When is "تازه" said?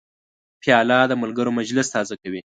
1.95-2.15